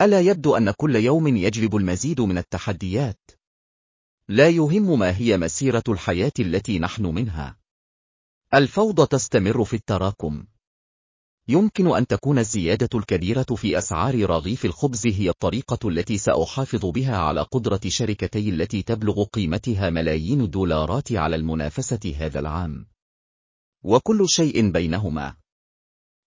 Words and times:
ألا 0.00 0.20
يبدو 0.20 0.56
أن 0.56 0.70
كل 0.70 0.96
يوم 0.96 1.36
يجلب 1.36 1.76
المزيد 1.76 2.20
من 2.20 2.38
التحديات؟ 2.38 3.30
لا 4.28 4.48
يهم 4.48 4.98
ما 4.98 5.16
هي 5.16 5.38
مسيرة 5.38 5.82
الحياة 5.88 6.32
التي 6.38 6.78
نحن 6.78 7.06
منها. 7.06 7.56
الفوضى 8.54 9.06
تستمر 9.06 9.64
في 9.64 9.76
التراكم. 9.76 10.44
يمكن 11.48 11.96
أن 11.96 12.06
تكون 12.06 12.38
الزيادة 12.38 12.88
الكبيرة 12.94 13.42
في 13.42 13.78
أسعار 13.78 14.30
رغيف 14.30 14.64
الخبز 14.64 15.06
هي 15.06 15.28
الطريقة 15.28 15.88
التي 15.88 16.18
سأحافظ 16.18 16.86
بها 16.86 17.16
على 17.16 17.42
قدرة 17.42 17.80
شركتي 17.86 18.48
التي 18.48 18.82
تبلغ 18.82 19.24
قيمتها 19.24 19.90
ملايين 19.90 20.40
الدولارات 20.40 21.12
على 21.12 21.36
المنافسة 21.36 22.14
هذا 22.16 22.40
العام. 22.40 22.86
وكل 23.82 24.28
شيء 24.28 24.70
بينهما. 24.70 25.36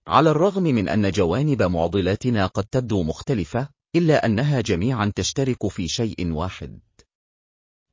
على 0.07 0.29
الرغم 0.31 0.63
من 0.63 0.89
أن 0.89 1.11
جوانب 1.11 1.63
معضلاتنا 1.63 2.45
قد 2.45 2.63
تبدو 2.63 3.04
مختلفة، 3.04 3.70
إلا 3.95 4.25
أنها 4.25 4.61
جميعا 4.61 5.11
تشترك 5.15 5.68
في 5.68 5.87
شيء 5.87 6.32
واحد. 6.32 6.79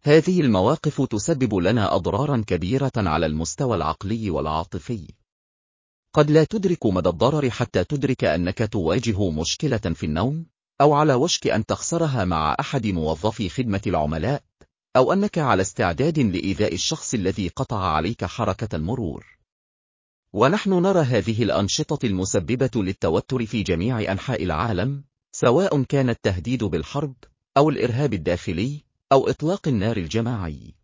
هذه 0.03 0.41
المواقف 0.41 1.03
تسبب 1.03 1.55
لنا 1.55 1.95
أضرارا 1.95 2.45
كبيرة 2.47 2.93
على 2.97 3.27
المستوى 3.27 3.77
العقلي 3.77 4.31
والعاطفي. 4.31 5.09
قد 6.15 6.31
لا 6.31 6.45
تدرك 6.45 6.87
مدى 6.87 7.09
الضرر 7.09 7.51
حتى 7.51 7.85
تدرك 7.85 8.25
أنك 8.25 8.69
تواجه 8.73 9.31
مشكلة 9.31 9.77
في 9.79 10.07
النوم، 10.07 10.47
أو 10.81 10.93
على 10.93 11.15
وشك 11.15 11.47
أن 11.47 11.67
تخسرها 11.67 12.25
مع 12.25 12.57
أحد 12.61 12.87
موظفي 12.87 13.49
خدمة 13.49 13.83
العملاء، 13.87 14.43
أو 14.97 15.13
أنك 15.13 15.39
على 15.39 15.63
استعداد 15.63 16.19
لإيذاء 16.19 16.75
الشخص 16.75 17.15
الذي 17.15 17.49
قطع 17.49 17.85
عليك 17.85 18.25
حركة 18.25 18.77
المرور. 18.77 19.38
ونحن 20.33 20.73
نرى 20.73 21.01
هذه 21.01 21.43
الأنشطة 21.43 22.07
المسببة 22.07 22.71
للتوتر 22.77 23.47
في 23.47 23.63
جميع 23.63 24.13
أنحاء 24.13 24.45
العالم، 24.45 25.05
سواء 25.33 25.83
كان 25.83 26.11
التهديد 26.11 26.65
بالحرب، 26.65 27.15
أو 27.57 27.71
الإرهاب 27.71 28.15
الداخلي، 28.15 28.85
أو 29.13 29.29
إطلاق 29.29 29.69
النار 29.69 29.97
الجماعي. 29.97 30.75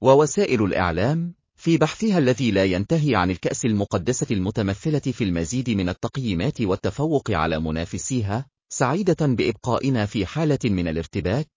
ووسائل 0.00 0.62
الإعلام، 0.62 1.34
في 1.56 1.76
بحثها 1.76 2.18
الذي 2.18 2.50
لا 2.50 2.64
ينتهي 2.64 3.14
عن 3.14 3.30
الكأس 3.30 3.64
المقدسة 3.64 4.26
المتمثلة 4.30 4.98
في 4.98 5.24
المزيد 5.24 5.70
من 5.70 5.88
التقييمات 5.88 6.60
والتفوق 6.60 7.30
على 7.30 7.60
منافسيها، 7.60 8.46
سعيدة 8.68 9.26
بإبقائنا 9.26 10.06
في 10.06 10.26
حالة 10.26 10.58
من 10.64 10.88
الارتباك، 10.88 11.50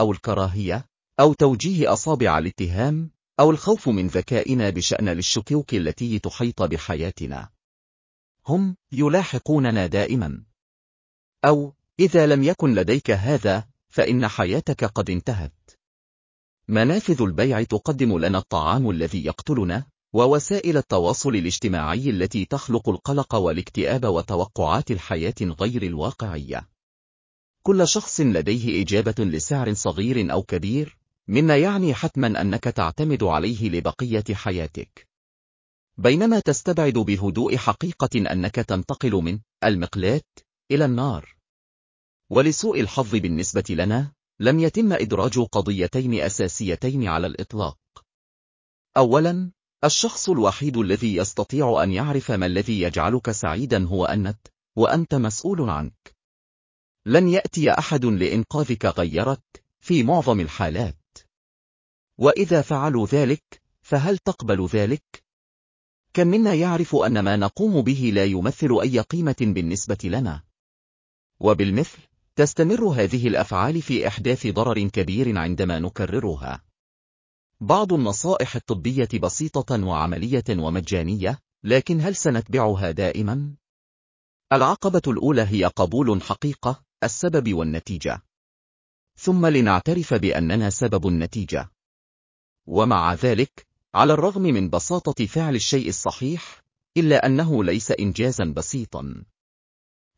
أو 0.00 0.12
الكراهية، 0.12 0.86
أو 1.20 1.32
توجيه 1.32 1.92
أصابع 1.92 2.38
الاتهام، 2.38 3.10
أو 3.40 3.50
الخوف 3.50 3.88
من 3.88 4.06
ذكائنا 4.06 4.70
بشأن 4.70 5.08
للشكوك 5.08 5.74
التي 5.74 6.18
تحيط 6.18 6.62
بحياتنا. 6.62 7.48
هم 8.46 8.76
يلاحقوننا 8.92 9.86
دائما. 9.86 10.44
أو 11.44 11.74
إذا 12.00 12.26
لم 12.26 12.42
يكن 12.42 12.74
لديك 12.74 13.10
هذا، 13.10 13.68
فإن 13.88 14.28
حياتك 14.28 14.84
قد 14.84 15.10
انتهت. 15.10 15.70
منافذ 16.68 17.22
البيع 17.22 17.62
تقدم 17.62 18.18
لنا 18.18 18.38
الطعام 18.38 18.90
الذي 18.90 19.24
يقتلنا، 19.24 19.86
ووسائل 20.12 20.76
التواصل 20.76 21.36
الاجتماعي 21.36 22.10
التي 22.10 22.44
تخلق 22.44 22.88
القلق 22.88 23.34
والاكتئاب 23.34 24.04
وتوقعات 24.04 24.90
الحياة 24.90 25.34
غير 25.42 25.82
الواقعية. 25.82 26.68
كل 27.62 27.88
شخص 27.88 28.20
لديه 28.20 28.82
إجابة 28.82 29.24
لسعر 29.24 29.74
صغير 29.74 30.32
أو 30.32 30.42
كبير، 30.42 30.98
مما 31.28 31.56
يعني 31.56 31.94
حتما 31.94 32.40
أنك 32.40 32.64
تعتمد 32.64 33.22
عليه 33.22 33.68
لبقية 33.70 34.34
حياتك. 34.34 35.08
بينما 35.96 36.40
تستبعد 36.40 36.92
بهدوء 36.92 37.56
حقيقة 37.56 38.32
أنك 38.32 38.54
تنتقل 38.54 39.12
من 39.12 39.40
المقلاة 39.64 40.22
إلى 40.70 40.84
النار. 40.84 41.36
ولسوء 42.30 42.80
الحظ 42.80 43.14
بالنسبة 43.16 43.64
لنا، 43.70 44.12
لم 44.40 44.60
يتم 44.60 44.92
إدراج 44.92 45.38
قضيتين 45.38 46.14
أساسيتين 46.14 47.08
على 47.08 47.26
الإطلاق. 47.26 47.78
أولا، 48.96 49.50
الشخص 49.84 50.28
الوحيد 50.28 50.76
الذي 50.76 51.16
يستطيع 51.16 51.82
أن 51.82 51.92
يعرف 51.92 52.30
ما 52.30 52.46
الذي 52.46 52.80
يجعلك 52.80 53.30
سعيدا 53.30 53.86
هو 53.86 54.04
أنت، 54.04 54.46
وأنت 54.76 55.14
مسؤول 55.14 55.70
عنك. 55.70 56.14
لن 57.06 57.28
يأتي 57.28 57.70
أحد 57.70 58.04
لإنقاذك 58.04 58.86
غيرك، 58.86 59.64
في 59.80 60.02
معظم 60.02 60.40
الحالات. 60.40 61.03
وإذا 62.18 62.62
فعلوا 62.62 63.06
ذلك، 63.06 63.62
فهل 63.82 64.18
تقبل 64.18 64.66
ذلك؟ 64.66 65.24
كم 66.14 66.26
منا 66.26 66.54
يعرف 66.54 66.96
أن 66.96 67.20
ما 67.20 67.36
نقوم 67.36 67.82
به 67.82 68.10
لا 68.14 68.24
يمثل 68.24 68.78
أي 68.82 69.00
قيمة 69.00 69.36
بالنسبة 69.40 69.98
لنا؟ 70.04 70.42
وبالمثل، 71.40 71.98
تستمر 72.36 72.84
هذه 72.84 73.28
الأفعال 73.28 73.82
في 73.82 74.08
إحداث 74.08 74.46
ضرر 74.46 74.88
كبير 74.88 75.38
عندما 75.38 75.78
نكررها. 75.78 76.64
بعض 77.60 77.92
النصائح 77.92 78.56
الطبية 78.56 79.08
بسيطة 79.22 79.86
وعملية 79.86 80.44
ومجانية، 80.50 81.38
لكن 81.64 82.00
هل 82.00 82.16
سنتبعها 82.16 82.90
دائما؟ 82.90 83.54
العقبة 84.52 85.02
الأولى 85.06 85.42
هي 85.42 85.64
قبول 85.64 86.22
حقيقة، 86.22 86.84
السبب 87.04 87.54
والنتيجة. 87.54 88.22
ثم 89.16 89.46
لنعترف 89.46 90.14
بأننا 90.14 90.70
سبب 90.70 91.08
النتيجة. 91.08 91.73
ومع 92.66 93.14
ذلك، 93.14 93.66
على 93.94 94.12
الرغم 94.12 94.42
من 94.42 94.70
بساطة 94.70 95.26
فعل 95.26 95.54
الشيء 95.54 95.88
الصحيح، 95.88 96.62
إلا 96.96 97.26
أنه 97.26 97.64
ليس 97.64 97.90
إنجازا 97.90 98.44
بسيطا. 98.44 99.24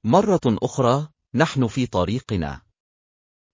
مرة 0.05 0.41
أخرى، 0.47 1.09
نحن 1.34 1.67
في 1.67 1.87
طريقنا. 1.87 2.61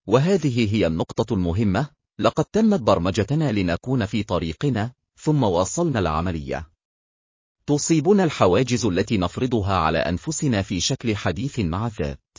وهذه 0.06 0.74
هي 0.74 0.86
النقطة 0.86 1.34
المهمة، 1.34 1.90
لقد 2.18 2.44
تمت 2.44 2.80
برمجتنا 2.80 3.52
لنكون 3.52 4.06
في 4.06 4.22
طريقنا، 4.22 4.92
ثم 5.16 5.42
واصلنا 5.42 5.98
العملية. 5.98 6.70
تصيبنا 7.66 8.24
الحواجز 8.24 8.86
التي 8.86 9.18
نفرضها 9.18 9.76
على 9.76 9.98
أنفسنا 9.98 10.62
في 10.62 10.80
شكل 10.80 11.16
حديث 11.16 11.58
مع 11.58 11.86
الذات. 11.86 12.38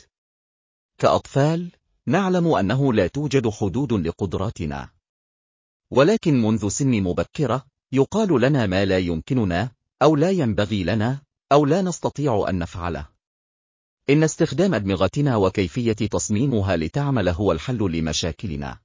كأطفال، 0.98 1.70
نعلم 2.06 2.54
أنه 2.54 2.92
لا 2.92 3.06
توجد 3.06 3.48
حدود 3.48 3.92
لقدراتنا. 3.92 4.90
ولكن 5.96 6.42
منذ 6.42 6.68
سن 6.68 7.02
مبكرة، 7.02 7.64
يقال 7.92 8.40
لنا 8.40 8.66
ما 8.66 8.84
لا 8.84 8.98
يمكننا، 8.98 9.70
أو 10.02 10.16
لا 10.16 10.30
ينبغي 10.30 10.84
لنا، 10.84 11.20
أو 11.52 11.66
لا 11.66 11.82
نستطيع 11.82 12.46
أن 12.48 12.58
نفعله. 12.58 13.08
إن 14.10 14.22
استخدام 14.22 14.74
أدمغتنا 14.74 15.36
وكيفية 15.36 15.92
تصميمها 15.92 16.76
لتعمل 16.76 17.28
هو 17.28 17.52
الحل 17.52 17.78
لمشاكلنا. 17.78 18.78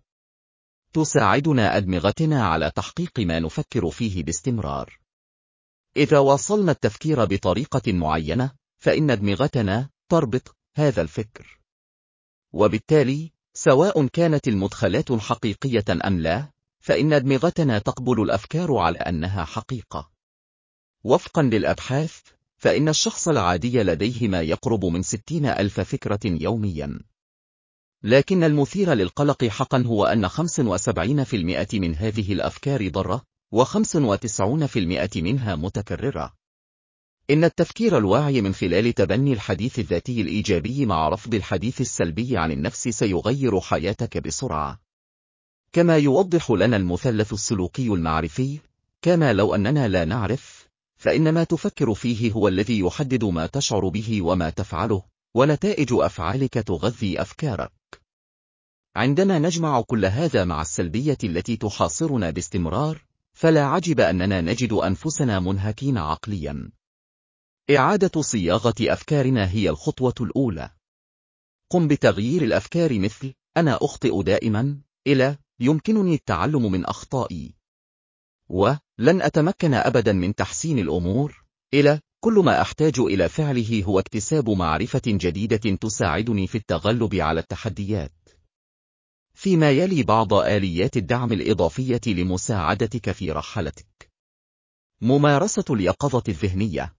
تساعدنا 0.94 1.78
أدمغتنا 1.78 2.46
على 2.46 2.72
تحقيق 2.76 3.20
ما 3.20 3.40
نفكر 3.40 3.90
فيه 3.90 4.24
باستمرار. 4.24 5.00
إذا 5.98 6.20
واصلنا 6.20 6.72
التفكير 6.72 7.26
بطريقة 7.26 7.94
معينة، 7.94 8.52
فإن 8.78 9.12
أدمغتنا 9.12 9.90
تربط 10.10 10.56
هذا 10.76 11.02
الفكر. 11.02 11.60
وبالتالي، 12.54 13.32
سواء 13.54 14.08
كانت 14.08 14.48
المدخلات 14.48 15.12
حقيقية 15.12 15.86
أم 16.06 16.20
لا، 16.20 16.52
فإن 16.90 17.14
أدمغتنا 17.14 17.80
تقبل 17.80 18.22
الأفكار 18.22 18.78
على 18.78 18.98
أنها 18.98 19.46
حقيقة. 19.46 20.10
وفقا 21.04 21.42
للأبحاث، 21.42 22.20
فإن 22.58 22.90
الشخص 22.90 23.28
العادي 23.28 23.84
لديه 23.84 24.28
ما 24.28 24.42
يقرب 24.42 24.86
من 24.86 25.02
ستين 25.02 25.46
ألف 25.46 25.80
فكرة 25.80 26.20
يوميا. 26.26 27.00
لكن 28.04 28.44
المثير 28.44 28.94
للقلق 28.94 29.46
حقا 29.46 29.84
هو 29.86 30.06
أن 30.06 30.28
75% 30.28 31.80
من 31.80 31.96
هذه 31.96 32.34
الأفكار 32.34 32.90
ضرة، 32.90 33.24
و95% 33.56 35.18
منها 35.18 35.56
متكررة. 35.56 36.34
إن 37.30 37.44
التفكير 37.44 37.98
الواعي 37.98 38.42
من 38.42 38.54
خلال 38.54 38.94
تبني 38.94 39.34
الحديث 39.34 39.80
الذاتي 39.80 40.22
الإيجابي 40.22 40.86
مع 40.86 41.10
رفض 41.10 41.34
الحديث 41.34 41.82
السلبي 41.82 42.38
عن 42.38 42.52
النفس 42.52 42.88
سيغير 42.88 43.60
حياتك 43.60 44.18
بسرعة. 44.18 44.89
كما 45.72 45.98
يوضح 45.98 46.52
لنا 46.52 46.78
المثلث 46.78 47.34
السلوكي 47.34 47.88
المعرفي، 47.88 48.60
كما 49.02 49.34
لو 49.34 49.56
أننا 49.56 49.88
لا 49.88 50.06
نعرف، 50.06 50.68
فإن 50.96 51.34
ما 51.34 51.44
تفكر 51.44 51.94
فيه 51.94 52.32
هو 52.32 52.48
الذي 52.48 52.80
يحدد 52.80 53.24
ما 53.24 53.46
تشعر 53.46 53.88
به 53.88 54.22
وما 54.22 54.50
تفعله، 54.50 55.04
ونتائج 55.34 55.88
أفعالك 55.92 56.54
تغذي 56.54 57.22
أفكارك. 57.22 57.72
عندما 58.96 59.40
نجمع 59.40 59.82
كل 59.82 60.06
هذا 60.06 60.46
مع 60.46 60.62
السلبية 60.62 61.18
التي 61.24 61.58
تحاصرنا 61.58 62.30
باستمرار، 62.30 63.06
فلا 63.34 63.66
عجب 63.66 64.00
أننا 64.00 64.42
نجد 64.42 64.74
أنفسنا 64.74 65.40
منهكين 65.40 65.98
عقليا. 65.98 66.72
إعادة 67.70 68.22
صياغة 68.22 68.76
أفكارنا 68.82 69.50
هي 69.50 69.70
الخطوة 69.70 70.14
الأولى. 70.22 70.70
قم 71.70 71.88
بتغيير 71.88 72.42
الأفكار 72.42 73.00
مثل 73.00 73.34
أنا 73.58 73.78
أخطئ 73.82 74.22
دائما 74.24 74.78
إلى 75.08 75.38
يمكنني 75.60 76.14
التعلم 76.14 76.72
من 76.72 76.86
أخطائي. 76.86 77.54
ولن 78.50 79.22
أتمكن 79.22 79.74
أبدا 79.74 80.14
من 80.14 80.36
تحسين 80.36 80.80
الأمور 80.80 81.44
إلى 81.74 82.02
كل 82.20 82.34
ما 82.34 82.62
أحتاج 82.62 83.00
إلى 83.00 83.30
فعله 83.30 83.84
هو 83.84 84.00
اكتساب 84.00 84.50
معرفة 84.50 85.02
جديدة 85.06 85.76
تساعدني 85.76 86.48
في 86.48 86.58
التغلب 86.58 87.16
على 87.16 87.40
التحديات. 87.40 88.14
فيما 89.34 89.72
يلي 89.72 90.04
بعض 90.04 90.34
آليات 90.34 90.98
الدعم 90.98 91.32
الإضافية 91.34 92.02
لمساعدتك 92.08 93.12
في 93.12 93.32
رحلتك. 93.32 94.12
ممارسة 95.02 95.66
اليقظة 95.70 96.24
الذهنية 96.28 96.96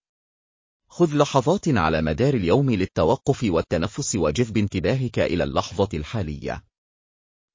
خذ 0.89 1.17
لحظات 1.17 1.69
على 1.69 2.03
مدار 2.03 2.35
اليوم 2.35 2.71
للتوقف 2.71 3.45
والتنفس 3.45 4.17
وجذب 4.17 4.57
انتباهك 4.57 5.19
إلى 5.19 5.45
اللحظة 5.45 5.89
الحالية. 5.95 6.70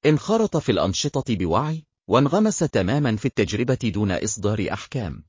انخرط 0.05 0.57
في 0.57 0.71
الأنشطة 0.71 1.35
بوعي، 1.35 1.83
وانغمس 2.07 2.59
تماما 2.59 3.15
في 3.15 3.25
التجربة 3.25 3.91
دون 3.93 4.11
إصدار 4.11 4.67
أحكام. 4.73 5.23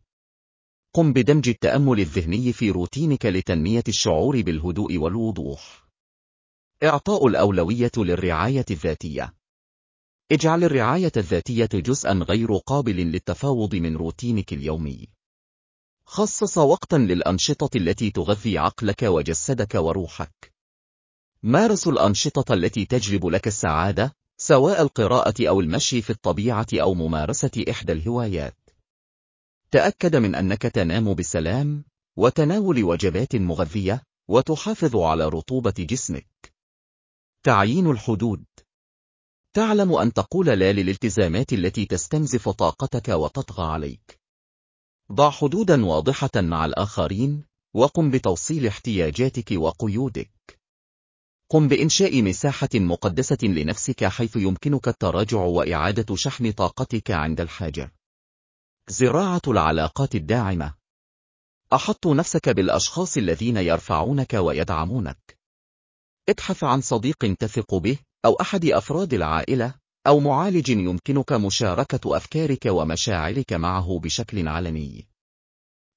قم 0.95 1.13
بدمج 1.13 1.49
التأمل 1.49 2.01
الذهني 2.01 2.53
في 2.53 2.71
روتينك 2.71 3.27
لتنمية 3.27 3.85
الشعور 3.89 4.43
بالهدوء 4.43 4.97
والوضوح. 4.97 5.89
إعطاء 6.83 7.27
الأولوية 7.27 7.91
للرعاية 7.97 8.65
الذاتية. 8.71 9.35
اجعل 10.33 10.65
الرعاية 10.65 11.13
الذاتية 11.17 11.69
جزءا 11.75 12.13
غير 12.13 12.57
قابل 12.57 12.97
للتفاوض 12.97 13.75
من 13.75 13.97
روتينك 13.97 14.53
اليومي. 14.53 15.09
خصص 16.07 16.59
وقتا 16.59 16.97
للأنشطة 16.97 17.77
التي 17.77 18.11
تغذي 18.11 18.59
عقلك 18.59 19.03
وجسدك 19.03 19.75
وروحك. 19.75 20.53
مارس 21.43 21.89
الأنشطة 21.89 22.55
التي 22.55 22.85
تجلب 22.85 23.27
لك 23.27 23.47
السعادة، 23.47 24.17
سواء 24.37 24.83
القراءة 24.83 25.49
أو 25.49 25.61
المشي 25.61 26.03
في 26.03 26.11
الطبيعة 26.11 26.67
أو 26.75 26.95
ممارسة 26.95 27.65
إحدى 27.71 27.93
الهوايات. 27.93 28.57
تأكد 29.71 30.17
من 30.17 30.35
أنك 30.35 30.63
تنام 30.63 31.15
بسلام، 31.15 31.85
وتناول 32.17 32.85
وجبات 32.85 33.37
مغذية، 33.37 34.03
وتحافظ 34.29 34.97
على 34.97 35.29
رطوبة 35.29 35.75
جسمك. 35.79 36.53
تعيين 37.43 37.91
الحدود 37.91 38.45
تعلم 39.53 39.93
أن 39.93 40.13
تقول 40.13 40.47
لا 40.47 40.73
للالتزامات 40.73 41.53
التي 41.53 41.87
تستنزف 41.87 42.49
طاقتك 42.49 43.09
وتطغى 43.09 43.67
عليك. 43.67 44.21
ضع 45.13 45.31
حدودا 45.31 45.87
واضحة 45.87 46.31
مع 46.37 46.65
الآخرين، 46.65 47.45
وقم 47.75 48.11
بتوصيل 48.11 48.67
احتياجاتك 48.67 49.53
وقيودك. 49.53 50.36
قم 51.49 51.69
بإنشاء 51.69 52.23
مساحة 52.23 52.69
مقدسة 52.75 53.39
لنفسك 53.43 54.05
حيث 54.05 54.37
يمكنك 54.37 54.89
التراجع 54.89 55.39
وإعادة 55.39 56.17
شحن 56.17 56.51
طاقتك 56.53 57.11
عند 57.11 57.41
الحاجة. 57.41 57.93
زراعة 58.89 59.43
العلاقات 59.49 60.15
الداعمة 60.15 60.75
أحط 61.73 62.07
نفسك 62.07 62.49
بالأشخاص 62.49 63.17
الذين 63.17 63.57
يرفعونك 63.57 64.35
ويدعمونك. 64.35 65.39
ابحث 66.29 66.65
عن 66.65 66.81
صديق 66.81 67.35
تثق 67.39 67.75
به، 67.75 67.99
أو 68.25 68.35
أحد 68.35 68.65
أفراد 68.65 69.15
العائلة، 69.15 69.75
أو 70.07 70.21
معالج 70.21 70.69
يمكنك 70.69 71.33
مشاركة 71.33 72.17
أفكارك 72.17 72.67
ومشاعرك 72.67 73.53
معه 73.53 73.99
بشكل 73.99 74.49
علني. 74.49 75.09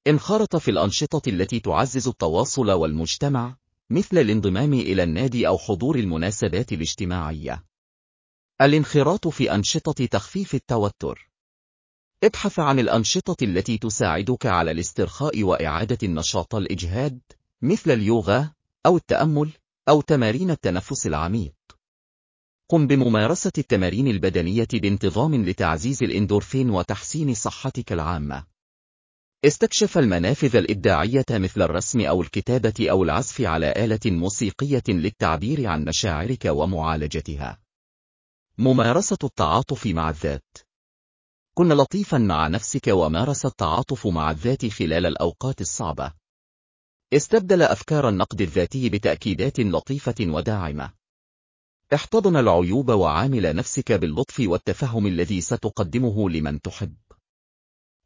انخرط 0.08 0.56
في 0.56 0.72
الأنشطة 0.72 1.30
التي 1.30 1.60
تعزز 1.60 2.08
التواصل 2.08 2.72
والمجتمع، 2.72 3.56
مثل 3.92 4.18
الانضمام 4.18 4.74
إلى 4.74 5.04
النادي 5.04 5.48
أو 5.48 5.58
حضور 5.58 5.96
المناسبات 5.96 6.74
الاجتماعية. 6.74 7.64
الانخراط 8.62 9.28
في 9.28 9.56
أنشطة 9.56 10.06
تخفيف 10.06 10.56
التوتر. 10.56 11.30
ابحث 12.24 12.60
عن 12.60 12.80
الأنشطة 12.80 13.44
التي 13.44 13.78
تساعدك 13.78 14.46
على 14.46 14.72
الاسترخاء 14.72 15.44
وإعادة 15.44 15.98
النشاط 16.04 16.56
الإجهاد، 16.56 17.20
مثل 17.62 17.92
اليوغا، 17.92 18.52
أو 18.86 18.98
التأمل، 18.98 19.50
أو 19.90 20.02
تمارين 20.02 20.52
التنفس 20.52 21.08
العميق. 21.08 21.54
قم 22.70 22.88
بممارسة 22.88 23.52
التمارين 23.58 24.08
البدنية 24.08 24.68
بانتظام 24.74 25.46
لتعزيز 25.46 26.04
الإندورفين 26.04 26.70
وتحسين 26.70 27.34
صحتك 27.34 27.94
العامة. 27.94 28.46
استكشف 29.46 29.98
المنافذ 29.98 30.56
الإبداعية 30.56 31.26
مثل 31.32 31.62
الرسم 31.62 32.02
أو 32.02 32.22
الكتابة 32.22 32.74
أو 32.92 33.04
العزف 33.04 33.42
على 33.42 33.72
آلة 33.72 34.00
موسيقية 34.06 34.84
للتعبير 34.88 35.68
عن 35.68 35.86
مشاعرك 35.86 36.46
ومعالجتها. 36.46 37.60
ممارسة 38.58 39.18
التعاطف 39.24 39.88
مع 39.88 40.10
الذات 40.10 40.58
كن 41.54 41.74
لطيفا 41.74 42.18
مع 42.18 42.48
نفسك 42.48 42.88
ومارس 42.88 43.46
التعاطف 43.46 44.08
مع 44.08 44.32
الذات 44.32 44.66
خلال 44.66 45.06
الأوقات 45.06 45.62
الصعبة. 45.62 46.14
استبدل 47.14 47.62
أفكار 47.62 48.10
النقد 48.10 48.42
الذاتي 48.42 48.90
بتأكيدات 48.90 49.60
لطيفة 49.60 50.16
وداعمة. 50.20 50.94
احتضن 51.94 52.36
العيوب 52.36 52.90
وعامل 52.90 53.56
نفسك 53.56 53.92
باللطف 53.92 54.40
والتفهم 54.40 55.08
الذي 55.08 55.42
ستقدمه 55.42 56.30
لمن 56.30 56.62
تحب. 56.62 56.96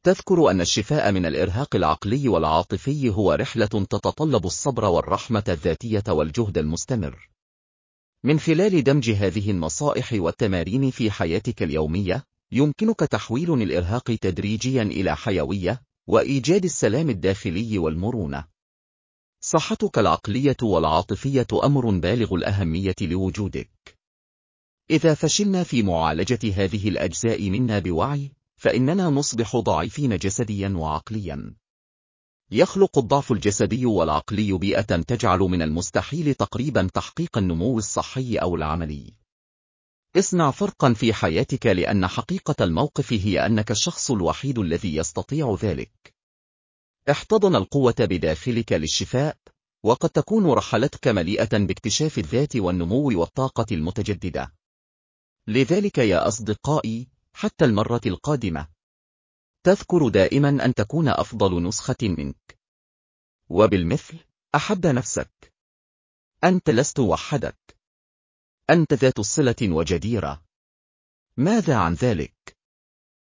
تذكر 0.03 0.51
أن 0.51 0.61
الشفاء 0.61 1.11
من 1.11 1.25
الإرهاق 1.25 1.75
العقلي 1.75 2.27
والعاطفي 2.27 3.09
هو 3.09 3.33
رحلة 3.33 3.65
تتطلب 3.65 4.45
الصبر 4.45 4.85
والرحمة 4.85 5.43
الذاتية 5.47 6.03
والجهد 6.07 6.57
المستمر. 6.57 7.29
من 8.23 8.39
خلال 8.39 8.83
دمج 8.83 9.09
هذه 9.09 9.51
النصائح 9.51 10.13
والتمارين 10.13 10.91
في 10.91 11.11
حياتك 11.11 11.63
اليومية، 11.63 12.23
يمكنك 12.51 12.99
تحويل 12.99 13.53
الإرهاق 13.53 14.03
تدريجيا 14.03 14.81
إلى 14.81 15.15
حيوية، 15.15 15.81
وإيجاد 16.07 16.63
السلام 16.63 17.09
الداخلي 17.09 17.77
والمرونة. 17.77 18.45
صحتك 19.43 19.99
العقلية 19.99 20.57
والعاطفية 20.63 21.47
أمر 21.63 21.89
بالغ 21.89 22.35
الأهمية 22.35 22.95
لوجودك. 23.01 23.97
إذا 24.89 25.13
فشلنا 25.13 25.63
في 25.63 25.83
معالجة 25.83 26.39
هذه 26.55 26.89
الأجزاء 26.89 27.49
منا 27.49 27.79
بوعي، 27.79 28.31
فإننا 28.63 29.09
نصبح 29.09 29.55
ضعيفين 29.55 30.17
جسديا 30.17 30.69
وعقليا. 30.69 31.55
يخلق 32.51 32.97
الضعف 32.97 33.31
الجسدي 33.31 33.85
والعقلي 33.85 34.57
بيئة 34.57 34.81
تجعل 34.81 35.39
من 35.39 35.61
المستحيل 35.61 36.33
تقريبا 36.33 36.89
تحقيق 36.93 37.37
النمو 37.37 37.77
الصحي 37.77 38.35
أو 38.35 38.55
العملي. 38.55 39.13
اصنع 40.15 40.51
فرقا 40.51 40.93
في 40.93 41.13
حياتك 41.13 41.65
لأن 41.65 42.07
حقيقة 42.07 42.63
الموقف 42.63 43.13
هي 43.13 43.45
أنك 43.45 43.71
الشخص 43.71 44.11
الوحيد 44.11 44.59
الذي 44.59 44.95
يستطيع 44.95 45.57
ذلك. 45.61 46.13
احتضن 47.11 47.55
القوة 47.55 47.95
بداخلك 47.99 48.73
للشفاء، 48.73 49.37
وقد 49.83 50.09
تكون 50.09 50.45
رحلتك 50.45 51.07
مليئة 51.07 51.57
باكتشاف 51.57 52.17
الذات 52.17 52.55
والنمو 52.55 53.19
والطاقة 53.19 53.65
المتجددة. 53.71 54.53
لذلك 55.47 55.97
يا 55.97 56.27
أصدقائي، 56.27 57.12
حتى 57.43 57.65
المرة 57.65 58.01
القادمة. 58.05 58.67
تذكر 59.63 60.09
دائما 60.09 60.49
أن 60.65 60.73
تكون 60.73 61.07
أفضل 61.07 61.63
نسخة 61.63 61.95
منك. 62.01 62.59
وبالمثل، 63.49 64.17
أحب 64.55 64.85
نفسك. 64.85 65.53
أنت 66.43 66.69
لست 66.69 66.99
وحدك. 66.99 67.77
أنت 68.69 68.93
ذات 68.93 69.21
صلة 69.21 69.55
وجديرة. 69.61 70.45
ماذا 71.37 71.77
عن 71.77 71.93
ذلك؟ 71.93 72.35